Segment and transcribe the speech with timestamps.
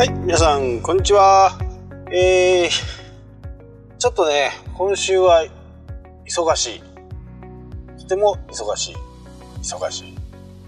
[0.00, 1.58] はい、皆さん、こんにちは。
[2.10, 5.44] えー、ちょっとね、今週は
[6.24, 6.82] 忙しい。
[8.00, 8.96] とても忙しい。
[9.58, 10.16] 忙しい。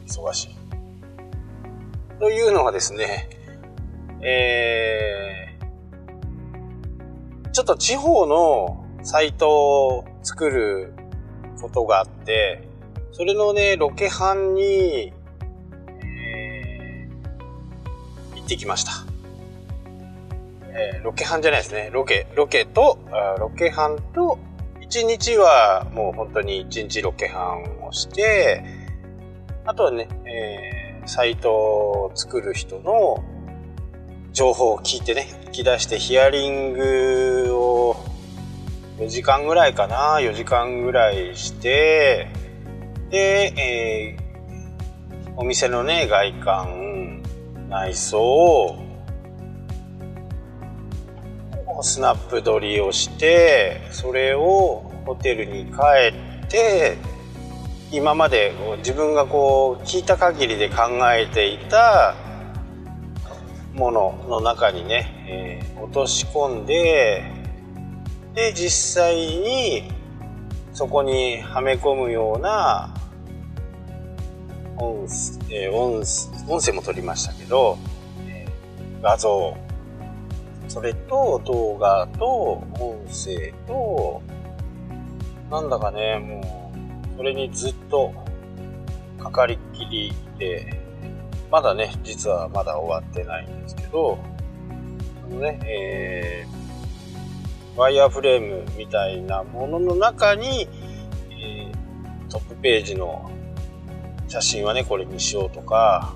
[0.07, 0.57] 忙しい。
[2.21, 3.31] というのはですね、
[4.21, 10.93] えー、ちょっと地方のサイトを作る
[11.58, 12.69] ことがあって、
[13.13, 15.14] それのね、ロケハンに、
[16.05, 19.11] えー、行ってきました。
[20.75, 21.90] えー、ロケハンじゃないですね。
[21.93, 22.99] ロケ、ロケと、
[23.39, 24.39] ロケハンと、
[24.80, 28.64] 1日はもう本当に1日ロケハンをして、
[29.64, 33.22] あとはね、えー、サイトを作る人の
[34.33, 37.97] 情報を聞いてね、聞き出してヒアリングを
[38.98, 42.28] 4時間ぐらいかな、4時間ぐらいして、
[43.10, 47.22] で、えー、お店のね、外観、
[47.69, 48.77] 内装、
[51.83, 55.72] スナップ撮りをしてそれをホテルに帰
[56.44, 56.97] って
[57.91, 60.77] 今まで自分がこう聞いた限りで考
[61.12, 62.14] えていた
[63.75, 67.25] ものの中にね、えー、落とし込んで
[68.34, 69.91] で実際に
[70.72, 72.94] そこにはめ込むような
[74.77, 75.06] 音,、
[75.50, 76.03] えー、音
[76.48, 77.78] 音声も撮りましたけど、
[78.27, 79.56] えー、画像
[80.73, 84.23] それと動画と音声と、
[85.51, 86.73] なんだかね、も
[87.15, 88.15] う、それにずっと
[89.19, 90.81] かかりっきりで、
[91.50, 94.19] まだね、実はまだ終わってないんですけど、
[95.28, 100.67] そのね、えー、ワイヤーフレームみたいなものの中に、
[101.33, 103.31] えー、トップページの
[104.27, 106.15] 写真はね、これにしようとか、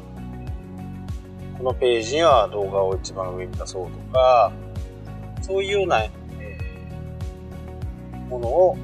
[1.59, 4.53] このページには動画を一番上に出そうとか、
[5.43, 6.05] そういうような、
[8.29, 8.77] ものを、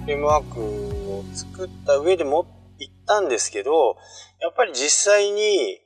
[0.00, 2.46] フレームワークを作った上でも
[2.78, 3.96] 行ったんですけど、
[4.40, 5.78] やっぱり実際に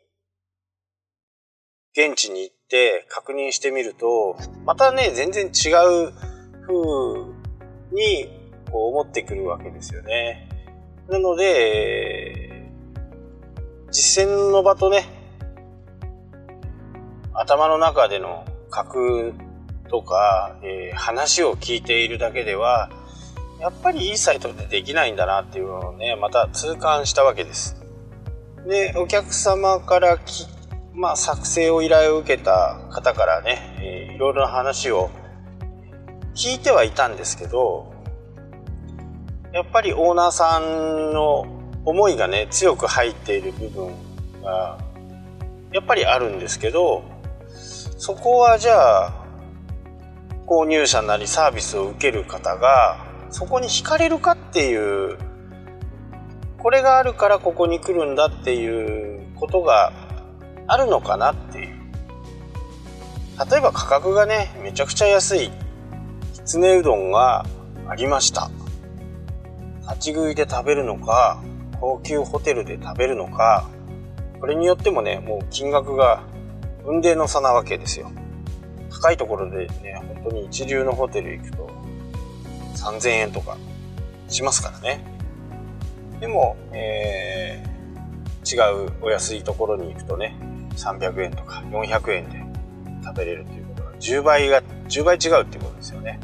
[1.97, 6.13] 現地に行って確認してみると、またね、全然違う
[6.67, 7.35] 風
[7.93, 8.29] に
[8.71, 10.49] こう思ってくるわけですよね。
[11.09, 12.71] なので、
[13.93, 15.05] 実践の場とね、
[17.35, 19.35] 頭の中での格
[19.91, 22.91] とか、えー、話を聞いているだけでは、
[23.61, 27.77] やっぱりいいサイトってできないんだなっていうのをね、また痛感したわけです。
[28.67, 30.47] で、お客様からき、
[30.93, 35.11] まあ、作成を依頼を受けた方からね、えー、いろいろな話を
[36.35, 37.93] 聞いてはいたんですけど、
[39.53, 41.47] やっぱりオーナーさんの
[41.85, 43.93] 思いがね、強く入っている部分
[44.43, 44.79] が、
[45.73, 47.14] やっぱりあるんですけど、
[47.97, 49.13] そこはじゃあ
[50.47, 52.99] 購入者なりサービスを受ける方が
[53.31, 55.19] そこに惹かれるかっていう
[56.59, 59.93] これがあるからここに来るんだっていうことが
[60.67, 61.75] あるのかなっていう。
[63.51, 65.51] 例えば価格がねめちゃくちゃ安い
[66.33, 67.45] きつねうどんが
[67.89, 68.51] ありました。
[69.83, 71.43] 立ち食いで食べるのか
[71.81, 73.69] 高級ホテルで食べるのか
[74.41, 76.23] これによってもねもう金額が
[76.85, 78.11] 雲泥の差なわけですよ。
[78.91, 81.71] 高いところでね、本当に一流のホテル行くと
[82.77, 83.57] 3000円とか
[84.29, 85.05] しますからね。
[86.21, 90.37] でも、えー、違うお安いところに行くとね、
[90.77, 92.45] 300円とか400円で
[93.05, 96.21] 食べれるっていうことが10倍が、10倍違うっていうことですよね。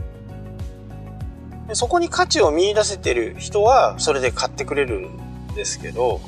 [1.69, 6.21] でそこに価値を見出せてる人はそれで買ってくれるんですけど、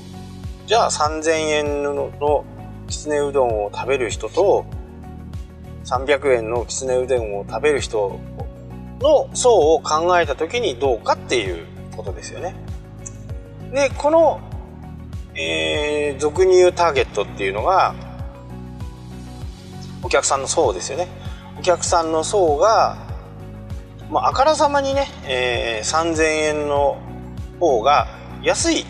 [0.66, 2.44] じゃあ3000円の
[2.92, 4.66] きつねうどんを食べる人と
[5.84, 8.20] 300円のきつねうどんを食べる人
[9.00, 11.64] の層を考えた時にどうかっていう
[11.96, 12.54] ことですよね。
[13.72, 14.40] でこの、
[15.34, 17.94] えー、俗に言うターゲットっていうのが
[20.02, 21.08] お客さんの層ですよね。
[21.58, 22.98] お客さんの層が、
[24.10, 27.00] まあ、からさまにね、えー、3000円の
[27.58, 28.08] 方が
[28.42, 28.84] 安い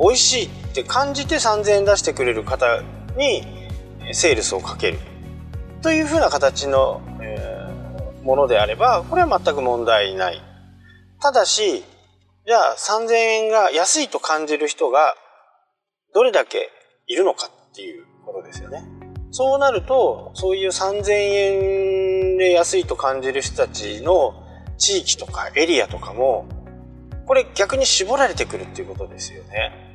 [0.00, 2.82] 美味しいって感じて3000円出してくれる方
[3.16, 3.42] に
[4.12, 4.98] セールスをかける。
[5.82, 7.62] というふうな形の、え、
[8.22, 10.40] ものであればこれは全く問題ない。
[11.20, 11.84] ただし
[12.46, 15.14] じゃあ3000円が安いと感じる人が
[16.14, 16.70] どれだけ
[17.06, 18.84] いるのかっていうことですよね。
[19.30, 24.34] そうなるとそういう3000円で安いと感じる人たちの
[24.78, 26.46] 地域とかエリアとかも
[27.26, 29.91] これ逆に絞られてくるっていうことですよね。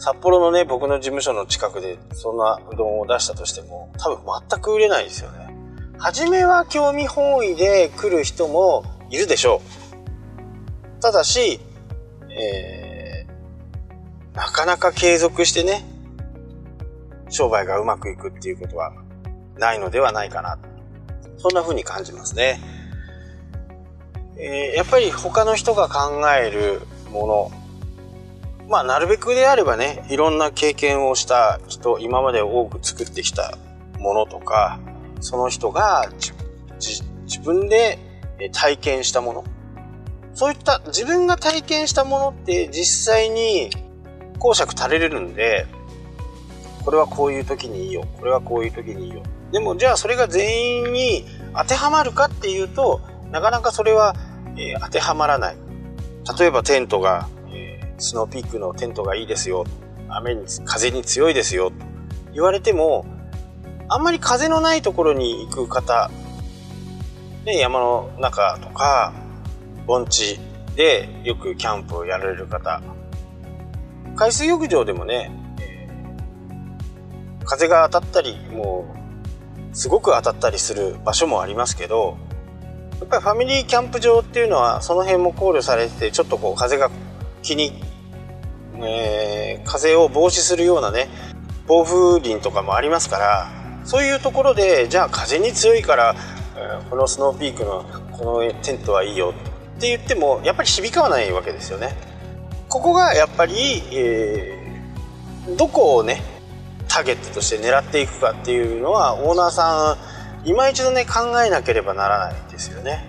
[0.00, 5.54] 札幌のね、僕の事務所の近くでそんなうどんを出したとしても、多分全く売れないですよね。
[5.98, 9.60] 初めは興味本位で来る人もいるでしょ
[10.98, 11.02] う。
[11.02, 11.60] ただし、
[12.30, 15.84] えー、なかなか継続してね、
[17.28, 18.94] 商売がうまくいくっていうことは
[19.58, 20.58] ないのではないかな。
[21.36, 22.58] そんな風に感じますね。
[24.38, 26.80] えー、やっぱり他の人が考える
[27.10, 27.59] もの、
[28.70, 33.58] まあなるべくであればね、いろんな経験をした人、今まで多く作ってきた
[33.98, 34.78] ものとか、
[35.20, 36.08] その人が
[36.78, 37.98] 自分で
[38.52, 39.44] 体験したもの。
[40.34, 43.70] そういった自分が体験したものって実際に
[44.38, 45.66] 講釈垂れれるんで、
[46.84, 48.06] これはこういう時にいいよ。
[48.20, 49.24] これはこういう時にいいよ。
[49.50, 51.26] でもじゃあそれが全員に
[51.56, 53.00] 当てはまるかっていうと、
[53.32, 54.14] なかなかそれは、
[54.56, 55.56] えー、当てはまらない。
[56.38, 57.28] 例えばテントが、
[58.00, 59.64] スノーピークのテントがいいですよ。
[60.08, 61.70] 雨に、風に強いですよ。
[62.32, 63.04] 言われても、
[63.88, 66.10] あんまり風のないところに行く方、
[67.44, 69.12] ね、山の中とか、
[69.86, 70.40] 盆地
[70.76, 72.82] でよくキャンプをやられる方、
[74.16, 75.30] 海水浴場でもね、
[75.60, 78.86] えー、風が当たったり、も
[79.72, 82.16] う、すごく当たったりする場所もありますけど、
[83.00, 86.90] やっぱりファミリーキャンプ場っていうのは、その辺も考慮されてて、ちょっとこう風が
[87.42, 87.82] 気に、
[88.84, 91.08] えー、風を防止するようなね、
[91.66, 96.14] 暴風林とかもありますから、そういうところでじゃあ風に強いから、
[96.56, 99.34] えこのスノーピークのこのテントはいいよ
[99.78, 101.96] って言ってもやっぱり響かないわけですよね。
[102.68, 106.22] ここがやっぱり、えー、どこをね
[106.86, 109.96] ターゲットとして狙っていくかっていうのはオーナーさ
[110.44, 113.04] ん今一度ね考えなければならないですよね。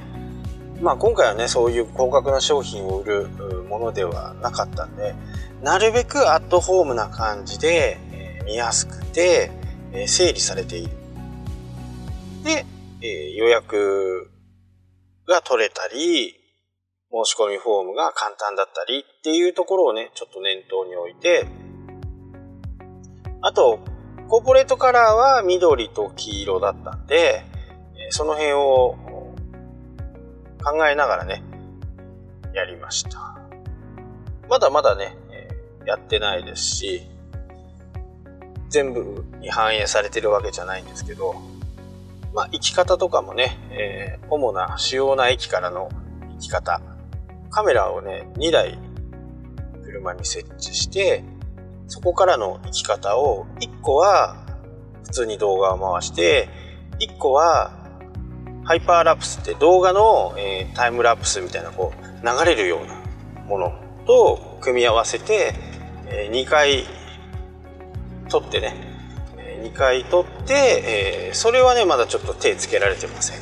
[0.82, 3.28] まあ今回はねそういう高額な商品を売る
[3.70, 5.14] ものではなかったんで
[5.62, 9.52] なるべくアットホームな感じで、え、見やすくて
[9.94, 10.92] え整理されている。
[12.44, 12.66] で、
[13.02, 14.32] え予約
[15.28, 16.36] が取れたり、
[17.12, 21.46] 申し込みフォームが簡単だったりっていうところをね、ちょっと念頭に置いて、
[23.42, 23.80] あと、
[24.30, 27.44] コーポレートカラーは緑と黄色だったんで、
[28.12, 28.96] その辺を
[30.64, 31.44] 考えながらね、
[32.54, 33.38] やりました。
[34.48, 35.18] まだまだね、
[35.86, 37.08] やってないですし、
[38.70, 41.36] 全部に反映されてるわけじゃないんですけど、
[42.34, 45.90] まあ、生き方とかもね、えー、主な主要な駅からの
[46.34, 46.82] 生き方。
[47.50, 48.80] カメラをね、2台
[49.84, 51.24] 車に設置して、
[51.88, 54.38] そこからの生き方を、1個は
[55.04, 56.48] 普通に動画を回して、
[57.00, 57.72] 1個は
[58.64, 63.02] ハイパーラプスって動画の、えー、タイムラプスみたいなこう流れるような
[63.46, 63.74] もの
[64.06, 65.54] と組み合わせて、
[66.12, 66.86] 2回
[68.30, 68.76] 取ってね。
[69.64, 73.38] 2回取って、え、それはねまだちょっと手つけられてません。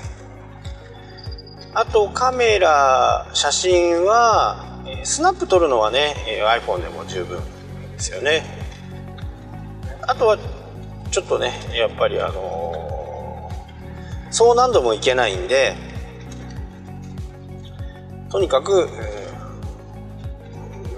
[1.74, 4.66] あとカメラ写真は
[5.04, 6.16] スナップ撮るのはね
[6.66, 7.40] iPhone でも十分
[7.94, 8.44] ですよね。
[10.02, 10.38] あとは
[11.12, 15.76] ちょっとねやっぱりあのー、そう何度もいけないんで
[18.30, 18.88] とにかく、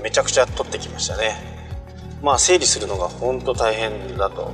[0.03, 1.50] めちゃくちゃ撮ってきましたね。
[2.21, 4.51] まあ整理するのが本当大変だと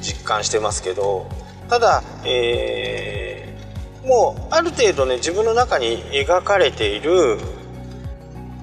[0.00, 1.28] 実感してますけど
[1.68, 7.38] ただ、えー、もうある程度ね自分の中に描かれている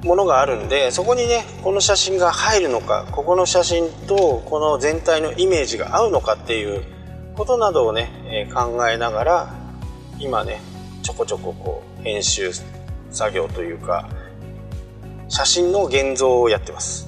[0.04, 6.84] ものがあるんでそこにねこの写真が入るのかここの写真とこの全体のイメージが合うのかっていう
[7.36, 9.56] ことなどをね、考えながら
[10.18, 10.60] 今ね
[11.04, 12.52] ちょこちょここう編集
[13.12, 14.10] 作業というか
[15.30, 17.07] 写真の現像をやってます。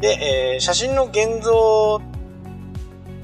[0.00, 2.00] で、えー、写真の現像、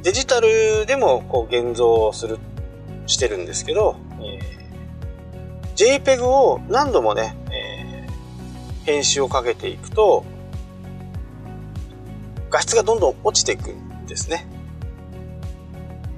[0.03, 2.39] デジタルでもこう現像する、
[3.07, 10.25] してるんですけど、えー、JPEG を何度もね、えー、編集をかけていくと、
[12.51, 14.47] 画質がどんどん落ちていくんですね。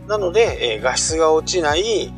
[0.07, 2.13] なので、えー、画質が落ちない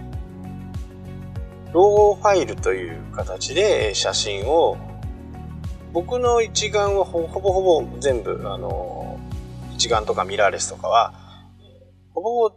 [1.73, 4.76] ローファイルという形で写真を
[5.92, 9.18] 僕の一眼はほぼほぼ全部、あの、
[9.75, 11.14] 一眼とかミラーレスとかは、
[12.12, 12.57] ほぼほぼ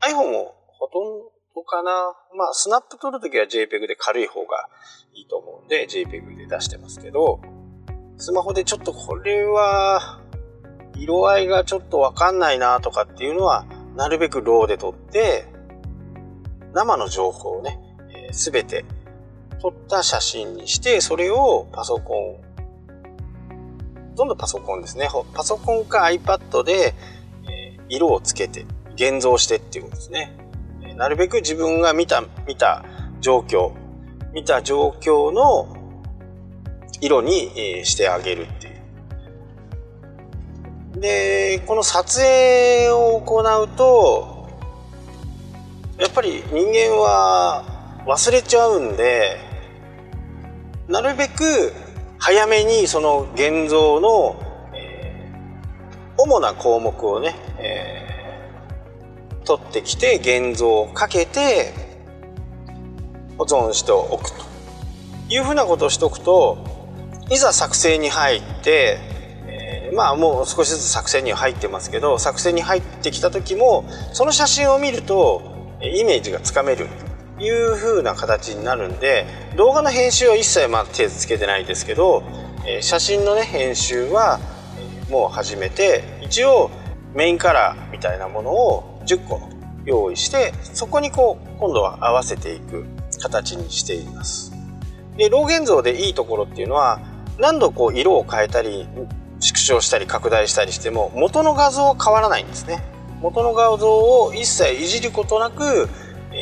[0.00, 2.14] iPhone もほとんどかな。
[2.36, 4.68] まあ、スナップ撮るときは JPEG で軽い方が
[5.14, 7.40] いいと思うんで、JPEG で出してますけど、
[8.18, 10.20] スマホでちょっとこれは、
[10.96, 15.46] 色合いがちょっとわかんないなとかっていうのは、なるべくローで撮って、
[16.72, 17.78] 生の情報をね、
[18.32, 18.84] す、え、べ、て
[19.60, 22.45] 撮った写真にして、それをパソコン
[24.16, 25.08] とんどパソコンですね。
[25.34, 26.94] パソコンか iPad で、
[27.88, 30.36] 色をつけて、現像してっていうことですね。
[30.96, 32.84] なるべく自分が見た、見た
[33.20, 33.72] 状況、
[34.32, 35.68] 見た状況の
[37.00, 38.70] 色に、してあげるってい
[40.96, 41.00] う。
[41.00, 44.48] で、この撮影を行うと、
[45.98, 47.64] やっぱり人間は
[48.06, 49.38] 忘れちゃうんで、
[50.88, 51.74] なるべく
[52.18, 54.40] 早めにその現像の、
[54.74, 61.72] えー、主な項目をね、えー、取ってきて現像をかけて
[63.38, 64.44] 保存しておくと
[65.28, 66.58] いうふうなことをしておくと
[67.30, 68.98] いざ作成に入って、
[69.46, 75.42] えー、まあもう少しずつ作成には入ってますけど作成に入ってきた時もその写真を見ると
[75.82, 76.88] イメージがつかめる。
[77.38, 79.26] いう風な形になるんで
[79.56, 82.22] 動画の編集は一切まあ手つけてないですけど、
[82.66, 84.40] え写真のね編集は
[85.10, 86.70] もう始めて一応
[87.14, 89.40] メインカラーみたいなものを10個
[89.84, 92.84] 用意してそこにこう今度は合わせていく
[93.20, 94.52] 形にしています。
[95.16, 97.00] で老現像でいいところっていうのは
[97.38, 98.86] 何度こう色を変えたり
[99.40, 102.82] 縮小したり拡大したりしても元の画像は変わらないんですね。
[103.20, 105.88] 元の画像を一切いじることなく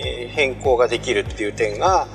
[0.04, 2.06] え変更ができるっていう点が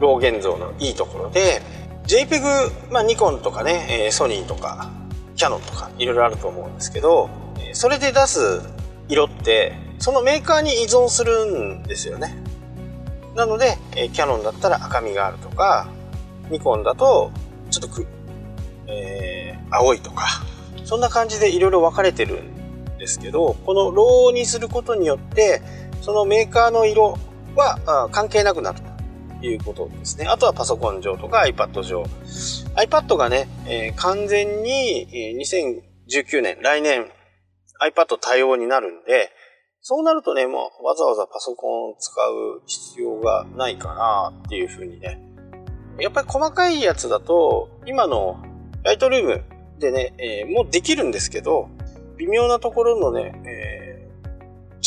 [0.00, 1.62] 老現像のいいところで
[2.06, 4.90] JPEG、まあ、ニコンとかね、えソニーとか
[5.34, 7.28] キャノンとかいろいろあると思うんですけど
[7.72, 8.62] それで出す
[9.08, 12.36] 色ってそのメーカーに依存するんですよね。
[13.34, 15.88] なので、えキャノンだったら赤みがあるとか
[16.50, 17.30] ニコンだと
[17.70, 18.06] ちょっとく、
[18.86, 20.26] えー、青いとか
[20.84, 25.60] そんな感じでいろいろ分かれてるんですけどこのローにすることによって
[26.06, 27.18] そのメーカーの色
[27.56, 28.78] は関係なくなる
[29.40, 30.26] ということですね。
[30.28, 32.04] あとはパソコン上とか iPad 上。
[32.76, 35.34] iPad がね、えー、完全に
[36.08, 37.10] 2019年、来年
[37.82, 39.32] iPad 対応になるんで、
[39.80, 45.20] そうなるとね、もうわざわざパソコンを使う必要がないかなっていうふうにね。
[45.98, 48.40] やっぱり細かいやつだと、今の
[48.84, 49.44] ライトルーム
[49.80, 51.68] でね、えー、もうできるんですけど、
[52.16, 53.40] 微妙なところのね、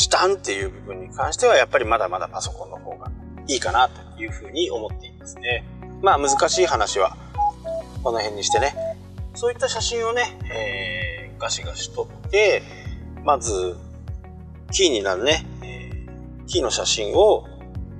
[0.00, 3.12] 時短っていう部分に関してはやっぱりまだまだパソコンの方が
[3.46, 5.62] いいかなというふうに思っていますね。
[6.00, 7.18] まあ難しい話は
[8.02, 8.74] この辺にしてね、
[9.34, 12.62] そういった写真をね、えー、ガシガシ撮って、
[13.24, 13.76] まず
[14.72, 17.46] キーになるね、えー、キーの写真を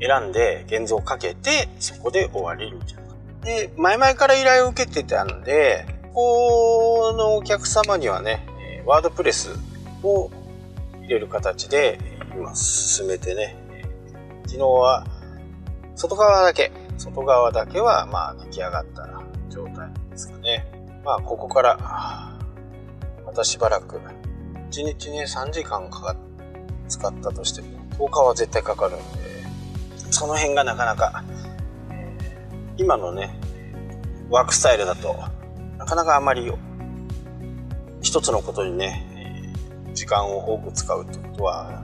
[0.01, 3.03] 選んで現像をかけてそこで終わりみたいな。
[3.45, 8.47] で、前々から依頼を受けてたんで、ここのお客様にはね、
[8.87, 9.51] ワードプレス
[10.03, 10.31] を
[11.11, 11.99] れる形で
[12.35, 13.57] 今進めてね、
[14.47, 15.05] 昨日は
[15.95, 19.09] 外側だけ、外側だけはまあ出来上がった
[19.51, 20.65] 状態ですかね。
[21.05, 21.77] まあここから
[23.27, 24.01] またしばらく。
[24.71, 26.17] 1日ね3時間かか
[26.89, 29.03] 使ったとしても10日は絶対かかるんで
[30.13, 31.25] その辺がなかなか、
[32.77, 33.35] 今のね
[34.31, 35.17] ワークスタイルだと
[35.77, 36.53] なかなかあまり
[38.01, 39.10] 一つのことにね
[40.01, 41.83] 時間を多く使うってことは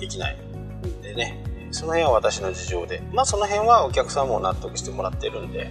[0.00, 1.44] できないんでね。
[1.70, 3.00] その辺は私の事情で。
[3.12, 5.70] まあその辺はお客さんも納得してもらってるんで。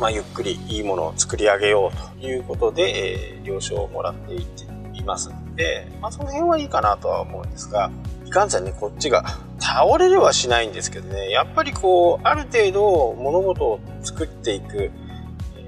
[0.00, 7.90] まあ、ゆっくりいいものを作り上げようということで、えー、了承をもらっていっていますんで、まあ、その辺はいいかなとは思うんですが、
[8.26, 9.24] いかんせんね、こっちが
[9.58, 14.90] 倒れれはしないんですけどね、やっぱりこう、ある程度物事を作っていく、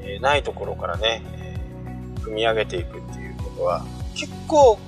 [0.02, 3.82] えー、ないところからね、えー、組み上げていくっていうことは、
[4.14, 4.78] 結構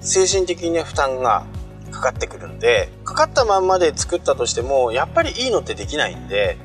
[0.00, 1.44] 精神的にね、負担が
[1.90, 6.58] かかってくるんで、かかったまんまで作ったとしても、やっぱりいいのってできないんで、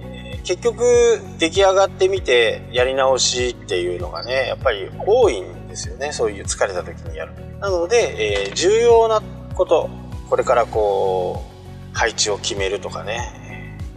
[0.00, 6.12] えー、結局出来上がってみてやり直しっていうのがね、やっぱり多いんですよね。
[6.12, 7.32] そういう疲れた時にやる。
[7.60, 9.22] なので、えー、重要な
[9.54, 9.90] こと、
[10.28, 11.44] これからこ
[11.92, 13.42] う、配置を決めるとかね、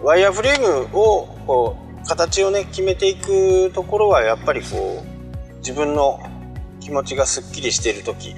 [0.02, 6.20] ワイヤーフレームをこう形をね決めていくところはやっぱりこう自分の
[6.80, 8.36] 気持ちがすっきりしている時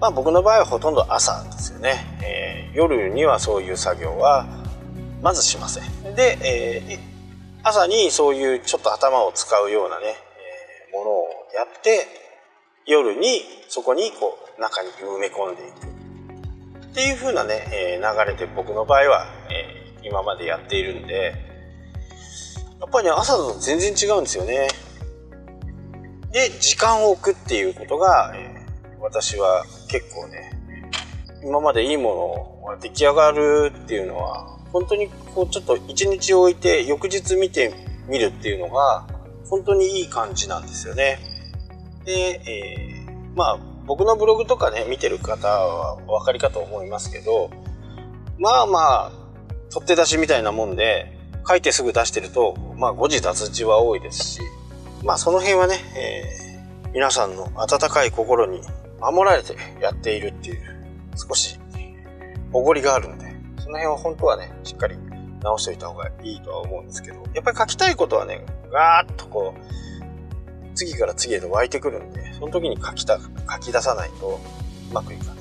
[0.00, 2.04] まあ僕の場合はほとんど朝ですよね。
[2.22, 4.46] えー、夜にはそういう作業は
[5.22, 6.14] まずしません。
[6.14, 6.98] で、えー、
[7.64, 12.06] 朝にそういうちょっと頭を使うようなね、えー、ものをやって、
[12.86, 15.98] 夜にそこにこう中に埋め込んでいく。
[16.86, 21.34] っていう風なね、えー、流れで僕の場合は、えー、今までやっているんで、
[22.80, 24.68] やっぱりね、朝と全然違うんですよね。
[26.30, 28.47] で、時間を置くっていうことが、え
[29.00, 30.52] 私は結構ね、
[31.42, 37.72] 今までいいものが出来上がるっていうのは、本当にこうちょっと一日置いて翌日見て
[38.08, 39.06] みるっていうのが
[39.48, 41.18] 本当にいい感じなんですよね。
[42.04, 47.50] で、えー、まあ、僕のブログとかね、見てる方はお分かりかと思いますけど、
[48.38, 49.12] まあまあ、
[49.70, 54.40] 取って出しみたいなもんで、書いてすぐ出してると、まあ誤字脱字は多いですし、
[55.02, 58.60] まあその辺はね、えー、皆さんの温かい心に
[59.00, 60.60] 守られてやっているっていう、
[61.16, 61.58] 少し、
[62.52, 63.26] おごりがあるんで、
[63.58, 64.96] その辺は本当はね、しっかり
[65.42, 74.40] 直しておいた方がいいとは思うんですけど、やっぱり書きたいことはね、ガーッとこう、次から次へと湧いてくるんで、その時に書きた、書き出さないと
[74.90, 75.38] うまくいかない。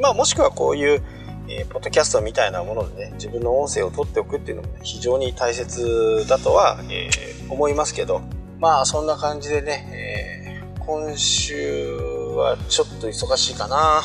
[0.00, 1.02] まあもしくはこういう、
[1.48, 8.22] えー、ポッドキャストみたいなものでね、自分の音声を取っておくっていうのも、ね、非常に大切だとは、えー、思いますけど、
[8.58, 11.98] まあそんな感じでね、えー、今週
[12.40, 14.02] はちょっと忙しいかな。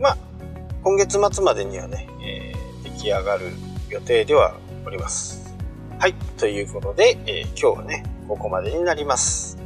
[0.00, 0.16] まあ、
[0.82, 3.52] 今月末までにはね、えー、出来上がる
[3.88, 4.54] 予定では
[4.86, 5.54] おります。
[5.98, 9.58] はい、ということで、えー、今日はね、ここまでになります。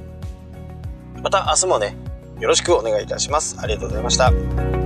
[1.22, 1.96] また明日もね、
[2.38, 3.56] よろしくお願いいたします。
[3.60, 4.77] ありがとうございました。